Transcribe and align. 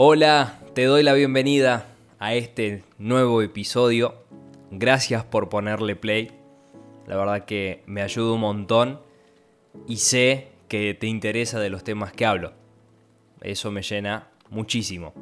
Hola, 0.00 0.60
te 0.74 0.84
doy 0.84 1.02
la 1.02 1.12
bienvenida 1.12 1.88
a 2.20 2.32
este 2.32 2.84
nuevo 2.98 3.42
episodio. 3.42 4.14
Gracias 4.70 5.24
por 5.24 5.48
ponerle 5.48 5.96
play. 5.96 6.30
La 7.08 7.16
verdad 7.16 7.46
que 7.46 7.82
me 7.86 8.02
ayuda 8.02 8.34
un 8.34 8.42
montón 8.42 9.00
y 9.88 9.96
sé 9.96 10.52
que 10.68 10.94
te 10.94 11.08
interesa 11.08 11.58
de 11.58 11.70
los 11.70 11.82
temas 11.82 12.12
que 12.12 12.26
hablo. 12.26 12.52
Eso 13.40 13.72
me 13.72 13.82
llena 13.82 14.28
muchísimo. 14.50 15.14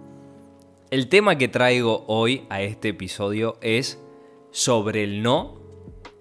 El 0.90 1.08
tema 1.08 1.38
que 1.38 1.48
traigo 1.48 2.04
hoy 2.06 2.44
a 2.50 2.60
este 2.60 2.90
episodio 2.90 3.56
es 3.62 3.98
sobre 4.50 5.04
el 5.04 5.22
no 5.22 5.58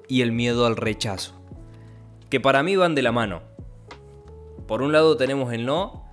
y 0.07 0.21
el 0.21 0.31
miedo 0.31 0.65
al 0.65 0.77
rechazo. 0.77 1.33
Que 2.29 2.39
para 2.39 2.63
mí 2.63 2.77
van 2.77 2.95
de 2.95 3.01
la 3.01 3.11
mano. 3.11 3.41
Por 4.65 4.81
un 4.81 4.93
lado 4.93 5.17
tenemos 5.17 5.51
el 5.51 5.65
no 5.65 6.04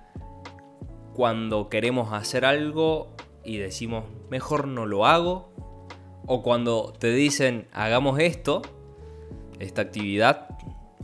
cuando 1.15 1.69
queremos 1.69 2.13
hacer 2.13 2.45
algo 2.45 3.09
y 3.43 3.57
decimos, 3.57 4.05
mejor 4.29 4.67
no 4.67 4.85
lo 4.85 5.05
hago. 5.05 5.49
O 6.25 6.41
cuando 6.41 6.93
te 6.97 7.11
dicen, 7.11 7.67
hagamos 7.73 8.19
esto, 8.19 8.61
esta 9.59 9.81
actividad, 9.81 10.47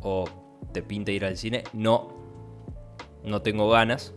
o 0.01 0.25
te 0.71 0.81
pinta 0.81 1.11
ir 1.11 1.25
al 1.25 1.37
cine, 1.37 1.63
no, 1.73 2.09
no 3.23 3.41
tengo 3.41 3.69
ganas. 3.69 4.13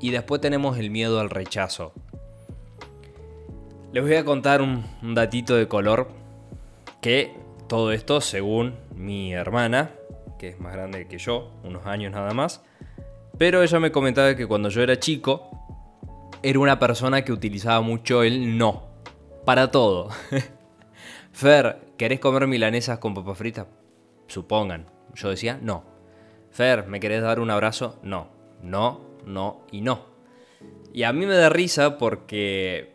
Y 0.00 0.10
después 0.10 0.40
tenemos 0.40 0.78
el 0.78 0.90
miedo 0.90 1.20
al 1.20 1.30
rechazo. 1.30 1.92
Les 3.92 4.02
voy 4.02 4.14
a 4.14 4.24
contar 4.26 4.60
un, 4.60 4.84
datito 5.14 5.56
de 5.56 5.68
color 5.68 6.08
que 7.00 7.32
todo 7.66 7.92
esto 7.92 8.20
según 8.20 8.74
mi 8.94 9.32
hermana, 9.32 9.92
que 10.38 10.48
es 10.48 10.60
más 10.60 10.74
grande 10.74 11.08
que 11.08 11.16
yo, 11.16 11.50
unos 11.64 11.86
años 11.86 12.12
nada 12.12 12.34
más, 12.34 12.62
pero 13.38 13.62
ella 13.62 13.80
me 13.80 13.92
comentaba 13.92 14.34
que 14.34 14.46
cuando 14.46 14.68
yo 14.68 14.82
era 14.82 14.98
chico, 14.98 15.50
era 16.42 16.58
una 16.58 16.78
persona 16.78 17.22
que 17.22 17.32
utilizaba 17.32 17.80
mucho 17.80 18.22
el 18.22 18.56
no. 18.56 18.84
Para 19.44 19.70
todo. 19.70 20.08
Fer, 21.32 21.78
¿querés 21.96 22.20
comer 22.20 22.46
milanesas 22.46 22.98
con 22.98 23.14
papas 23.14 23.38
fritas? 23.38 23.66
Supongan. 24.26 24.86
Yo 25.14 25.30
decía 25.30 25.58
no. 25.62 25.84
Fer, 26.50 26.86
¿me 26.86 27.00
querés 27.00 27.22
dar 27.22 27.40
un 27.40 27.50
abrazo? 27.50 27.98
No. 28.02 28.28
No, 28.62 29.00
no 29.24 29.62
y 29.70 29.82
no. 29.82 30.06
Y 30.92 31.02
a 31.02 31.12
mí 31.12 31.26
me 31.26 31.34
da 31.34 31.48
risa 31.48 31.98
porque 31.98 32.94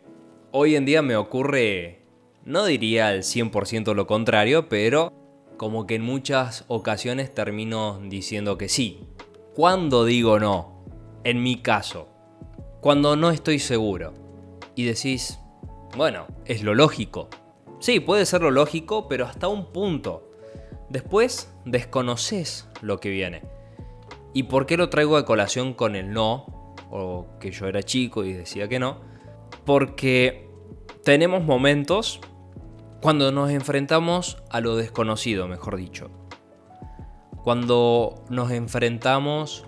hoy 0.50 0.76
en 0.76 0.84
día 0.84 1.02
me 1.02 1.16
ocurre, 1.16 2.02
no 2.44 2.64
diría 2.64 3.08
al 3.08 3.20
100% 3.20 3.94
lo 3.94 4.06
contrario, 4.06 4.68
pero 4.68 5.12
como 5.56 5.86
que 5.86 5.94
en 5.94 6.02
muchas 6.02 6.64
ocasiones 6.66 7.32
termino 7.32 8.00
diciendo 8.04 8.58
que 8.58 8.68
sí. 8.68 9.06
¿Cuándo 9.54 10.06
digo 10.06 10.40
no? 10.40 10.82
En 11.24 11.42
mi 11.42 11.60
caso, 11.60 12.08
cuando 12.80 13.16
no 13.16 13.30
estoy 13.30 13.58
seguro. 13.58 14.14
Y 14.74 14.84
decís, 14.84 15.38
bueno, 15.94 16.26
es 16.46 16.62
lo 16.62 16.74
lógico. 16.74 17.28
Sí, 17.78 18.00
puede 18.00 18.24
ser 18.24 18.40
lo 18.40 18.50
lógico, 18.50 19.08
pero 19.08 19.26
hasta 19.26 19.48
un 19.48 19.66
punto. 19.66 20.30
Después 20.88 21.52
desconoces 21.66 22.66
lo 22.80 22.98
que 22.98 23.10
viene. 23.10 23.42
¿Y 24.32 24.44
por 24.44 24.64
qué 24.64 24.78
lo 24.78 24.88
traigo 24.88 25.18
de 25.18 25.26
colación 25.26 25.74
con 25.74 25.96
el 25.96 26.12
no? 26.12 26.74
O 26.90 27.26
que 27.38 27.50
yo 27.50 27.66
era 27.66 27.82
chico 27.82 28.24
y 28.24 28.32
decía 28.32 28.68
que 28.68 28.78
no. 28.78 29.00
Porque 29.66 30.48
tenemos 31.04 31.44
momentos 31.44 32.20
cuando 33.02 33.32
nos 33.32 33.50
enfrentamos 33.50 34.42
a 34.48 34.62
lo 34.62 34.76
desconocido, 34.76 35.46
mejor 35.46 35.76
dicho. 35.76 36.10
Cuando 37.42 38.22
nos 38.28 38.52
enfrentamos 38.52 39.64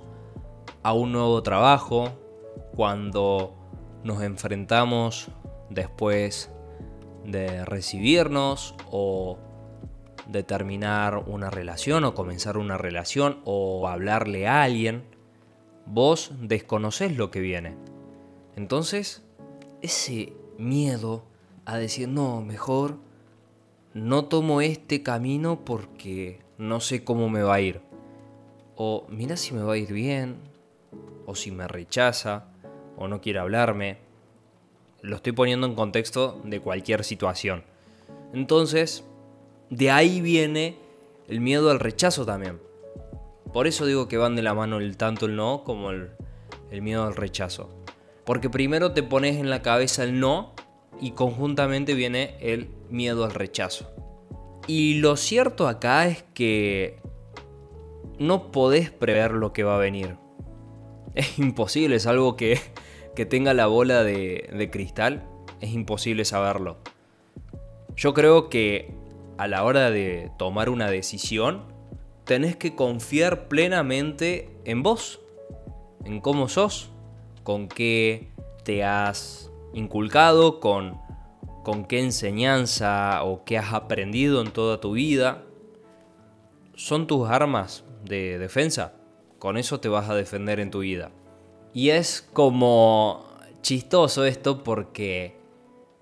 a 0.85 0.93
un 0.93 1.11
nuevo 1.11 1.43
trabajo, 1.43 2.13
cuando 2.77 3.53
nos 4.05 4.23
enfrentamos 4.23 5.29
después 5.71 6.51
de 7.25 7.65
recibirnos 7.65 8.77
o 8.93 9.39
de 10.29 10.45
terminar 10.45 11.25
una 11.27 11.51
relación 11.51 12.05
o 12.05 12.15
comenzar 12.15 12.59
una 12.59 12.79
relación 12.79 13.41
o 13.45 13.89
hablarle 13.89 14.47
a 14.47 14.63
alguien, 14.63 15.03
vos 15.85 16.31
desconocés 16.41 17.17
lo 17.17 17.33
que 17.33 17.41
viene. 17.41 17.77
Entonces, 18.55 19.25
ese 19.83 20.33
miedo 20.59 21.25
a 21.65 21.77
decir, 21.77 22.09
no, 22.09 22.41
mejor 22.41 22.99
no 23.95 24.27
tomo 24.27 24.61
este 24.61 25.03
camino 25.03 25.65
porque 25.65 26.44
no 26.59 26.81
sé 26.81 27.05
cómo 27.05 27.29
me 27.29 27.43
va 27.43 27.55
a 27.55 27.61
ir. 27.61 27.81
O 28.77 29.07
mira 29.09 29.37
si 29.37 29.55
me 29.55 29.63
va 29.63 29.75
a 29.75 29.77
ir 29.77 29.93
bien, 29.93 30.37
o 31.27 31.35
si 31.35 31.51
me 31.51 31.69
rechaza, 31.69 32.49
o 32.97 33.09
no 33.09 33.21
quiere 33.21 33.39
hablarme. 33.39 33.99
Lo 35.03 35.17
estoy 35.17 35.33
poniendo 35.33 35.67
en 35.67 35.75
contexto 35.75 36.41
de 36.45 36.61
cualquier 36.61 37.05
situación. 37.05 37.65
Entonces, 38.33 39.05
de 39.71 39.91
ahí 39.91 40.21
viene 40.21 40.79
el 41.29 41.41
miedo 41.41 41.71
al 41.71 41.81
rechazo 41.81 42.25
también. 42.25 42.61
Por 43.53 43.67
eso 43.67 43.87
digo 43.87 44.09
que 44.09 44.17
van 44.17 44.35
de 44.35 44.43
la 44.43 44.55
mano 44.55 44.79
el 44.79 44.97
tanto 44.97 45.27
el 45.27 45.37
no 45.37 45.63
como 45.65 45.91
el, 45.91 46.11
el 46.71 46.83
miedo 46.83 47.05
al 47.05 47.15
rechazo. 47.15 47.71
Porque 48.25 48.51
primero 48.51 48.93
te 48.93 49.03
pones 49.03 49.37
en 49.37 49.51
la 49.51 49.63
cabeza 49.63 50.03
el 50.03 50.19
no 50.19 50.55
y 51.01 51.13
conjuntamente 51.13 51.95
viene 51.95 52.37
el 52.41 52.69
miedo 52.91 53.25
al 53.25 53.35
rechazo. 53.35 53.94
Y 54.67 54.95
lo 54.95 55.17
cierto 55.17 55.69
acá 55.69 56.07
es 56.07 56.25
que 56.35 57.01
no 58.19 58.51
podés 58.51 58.91
prever 58.91 59.33
lo 59.33 59.53
que 59.53 59.65
va 59.65 59.77
a 59.77 59.79
venir. 59.79 60.17
Es 61.15 61.39
imposible, 61.39 61.95
es 61.95 62.09
algo 62.09 62.35
que, 62.35 62.59
que 63.15 63.25
tenga 63.25 63.55
la 63.55 63.69
bola 63.69 64.03
de, 64.03 64.51
de 64.53 64.71
cristal, 64.71 65.23
es 65.61 65.73
imposible 65.73 66.25
saberlo. 66.25 66.79
Yo 67.95 68.15
creo 68.15 68.49
que 68.49 68.93
a 69.39 69.47
la 69.47 69.63
hora 69.65 69.91
de 69.91 70.33
tomar 70.39 70.69
una 70.69 70.91
decisión, 70.91 71.63
tenés 72.25 72.57
que 72.57 72.75
confiar 72.75 73.49
plenamente 73.49 74.51
en 74.65 74.83
vos, 74.83 75.21
en 76.05 76.21
cómo 76.21 76.49
sos, 76.49 76.91
con 77.43 77.69
qué 77.69 78.33
te 78.65 78.85
has 78.85 79.51
inculcado, 79.73 80.61
con 80.61 80.99
con 81.65 81.85
qué 81.85 81.99
enseñanza 81.99 83.25
o 83.25 83.45
qué 83.45 83.59
has 83.59 83.73
aprendido 83.73 84.41
en 84.41 84.53
toda 84.53 84.81
tu 84.81 84.93
vida, 84.93 85.43
son 86.77 87.09
tus 87.09 87.29
armas 87.29 87.85
de 88.05 88.39
defensa. 88.39 88.93
Con 89.41 89.57
eso 89.57 89.81
te 89.81 89.89
vas 89.89 90.09
a 90.09 90.15
defender 90.15 90.61
en 90.61 90.71
tu 90.71 90.81
vida. 90.81 91.11
Y 91.73 91.91
es 91.91 92.29
como 92.33 93.27
chistoso 93.63 94.25
esto 94.25 94.63
porque 94.63 95.37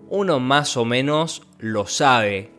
uno 0.09 0.39
más 0.39 0.77
o 0.77 0.85
menos 0.85 1.41
lo 1.57 1.87
sabe. 1.87 2.51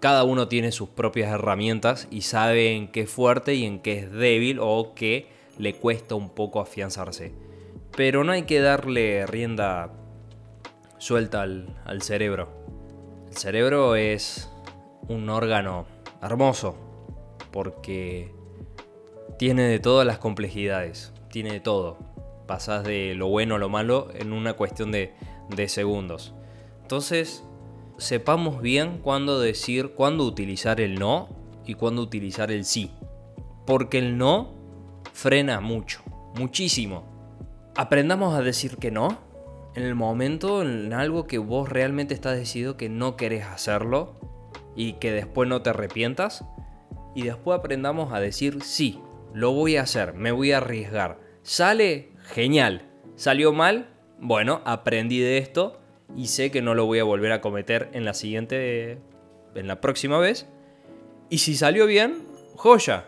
Cada 0.00 0.24
uno 0.24 0.46
tiene 0.46 0.72
sus 0.72 0.88
propias 0.90 1.32
herramientas 1.32 2.06
y 2.10 2.22
sabe 2.22 2.72
en 2.72 2.88
qué 2.88 3.02
es 3.02 3.10
fuerte 3.10 3.54
y 3.54 3.64
en 3.64 3.80
qué 3.80 3.98
es 3.98 4.12
débil 4.12 4.58
o 4.60 4.92
qué 4.94 5.28
le 5.58 5.74
cuesta 5.74 6.14
un 6.14 6.30
poco 6.30 6.60
afianzarse. 6.60 7.34
Pero 7.96 8.24
no 8.24 8.32
hay 8.32 8.42
que 8.42 8.60
darle 8.60 9.26
rienda 9.26 9.92
suelta 10.98 11.42
al, 11.42 12.02
cerebro. 12.02 12.48
El 13.28 13.36
cerebro 13.36 13.96
es 13.96 14.50
un 15.08 15.28
órgano 15.28 15.86
hermoso 16.22 16.76
porque 17.50 18.32
tiene 19.38 19.64
de 19.64 19.78
todas 19.78 20.06
las 20.06 20.18
complejidades, 20.18 21.12
tiene 21.30 21.52
de 21.52 21.60
todo. 21.60 21.98
Pasas 22.46 22.84
de 22.84 23.14
lo 23.14 23.28
bueno 23.28 23.54
a 23.54 23.58
lo 23.58 23.68
malo 23.68 24.08
en 24.14 24.32
una 24.32 24.54
cuestión 24.54 24.92
de, 24.92 25.14
de 25.48 25.68
segundos. 25.68 26.34
Entonces, 26.82 27.42
sepamos 27.96 28.60
bien 28.60 28.98
cuándo 28.98 29.40
decir, 29.40 29.92
cuándo 29.94 30.24
utilizar 30.24 30.80
el 30.80 30.96
no 30.98 31.28
y 31.64 31.74
cuándo 31.74 32.02
utilizar 32.02 32.50
el 32.50 32.64
sí. 32.64 32.90
Porque 33.66 33.98
el 33.98 34.18
no 34.18 34.54
frena 35.12 35.60
mucho, 35.60 36.02
muchísimo. 36.34 37.04
Aprendamos 37.76 38.34
a 38.34 38.42
decir 38.42 38.76
que 38.76 38.90
no 38.90 39.18
en 39.74 39.82
el 39.82 39.94
momento, 39.94 40.62
en 40.62 40.92
algo 40.92 41.26
que 41.26 41.38
vos 41.38 41.68
realmente 41.68 42.14
estás 42.14 42.36
decidido 42.36 42.76
que 42.76 42.88
no 42.88 43.16
querés 43.16 43.44
hacerlo 43.44 44.14
y 44.76 44.94
que 44.94 45.12
después 45.12 45.48
no 45.48 45.62
te 45.62 45.70
arrepientas. 45.70 46.44
Y 47.14 47.22
después 47.22 47.58
aprendamos 47.58 48.12
a 48.12 48.20
decir, 48.20 48.62
sí, 48.62 49.00
lo 49.32 49.52
voy 49.52 49.76
a 49.76 49.82
hacer, 49.82 50.14
me 50.14 50.32
voy 50.32 50.52
a 50.52 50.58
arriesgar. 50.58 51.18
¿Sale? 51.42 52.10
Genial. 52.22 52.88
¿Salió 53.16 53.52
mal? 53.52 53.88
Bueno, 54.20 54.62
aprendí 54.64 55.20
de 55.20 55.38
esto 55.38 55.80
y 56.16 56.26
sé 56.28 56.50
que 56.50 56.62
no 56.62 56.74
lo 56.74 56.86
voy 56.86 57.00
a 57.00 57.04
volver 57.04 57.32
a 57.32 57.40
cometer 57.40 57.90
en 57.92 58.04
la 58.04 58.14
siguiente, 58.14 58.98
en 59.54 59.66
la 59.66 59.80
próxima 59.80 60.18
vez. 60.18 60.48
Y 61.30 61.38
si 61.38 61.56
salió 61.56 61.86
bien, 61.86 62.22
joya. 62.56 63.06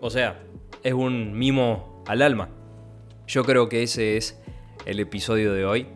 O 0.00 0.10
sea, 0.10 0.40
es 0.82 0.94
un 0.94 1.36
mimo 1.36 2.02
al 2.06 2.22
alma. 2.22 2.48
Yo 3.26 3.44
creo 3.44 3.68
que 3.68 3.82
ese 3.82 4.16
es 4.16 4.40
el 4.84 5.00
episodio 5.00 5.52
de 5.52 5.64
hoy. 5.64 5.86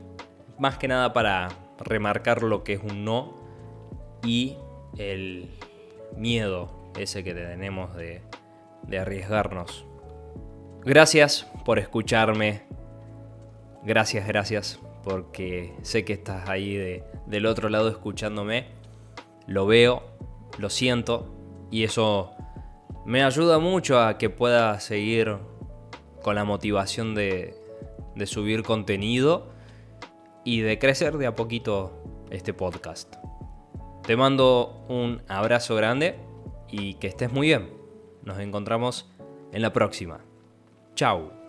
Más 0.59 0.79
que 0.79 0.89
nada 0.89 1.13
para 1.13 1.49
remarcar 1.79 2.43
lo 2.43 2.63
que 2.65 2.75
es 2.75 2.81
un 2.83 3.05
no 3.05 3.35
y 4.23 4.57
el 4.97 5.51
miedo 6.17 6.91
ese 6.99 7.25
que 7.25 7.35
tenemos 7.35 7.95
de, 7.97 8.23
de 8.83 8.99
arriesgarnos. 8.99 9.87
Gracias 10.85 11.47
por 11.65 11.79
escucharme. 11.79 12.63
gracias, 13.85 14.27
gracias, 14.27 14.81
porque 15.03 15.75
sé 15.83 16.05
que 16.05 16.13
estás 16.13 16.49
ahí 16.49 17.03
del 17.27 17.47
otro 17.47 17.69
lado 17.69 17.89
escuchándome. 17.89 18.67
Lo 19.47 19.67
veo, 19.67 20.03
lo 20.59 20.71
siento 20.71 21.35
y 21.71 21.85
eso 21.85 22.33
me 23.05 23.23
ayuda 23.23 23.59
mucho 23.59 24.01
a 24.01 24.17
que 24.19 24.31
pueda 24.31 24.79
seguir 24.81 25.37
con 26.23 26.37
la 26.37 26.45
motivación 26.45 27.15
de, 27.15 27.64
de 28.17 28.27
subir 28.27 28.63
contenido 28.63 29.53
y 30.45 30.61
de 30.61 30.79
crecer 30.79 31.19
de 31.19 31.27
a 31.27 31.35
poquito 31.35 32.27
este 32.31 32.53
podcast. 32.55 33.15
Te 34.07 34.17
mando 34.17 34.85
un 34.89 35.23
abrazo 35.29 35.75
grande 35.75 36.17
y 36.71 36.95
que 36.95 37.07
estés 37.07 37.33
muy 37.33 37.49
bien. 37.49 37.71
Nos 38.23 38.39
encontramos 38.39 39.11
en 39.53 39.63
la 39.63 39.73
próxima. 39.73 40.21
Chao. 40.95 41.44